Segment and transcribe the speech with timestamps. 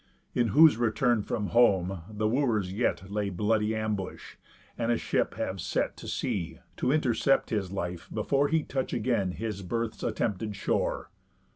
[0.33, 4.37] In whose return from home, the Wooers yet Lay bloody ambush,
[4.75, 9.33] and a ship have set To sea, to intercept his life before He touch again
[9.33, 11.11] his birth's attempted shore.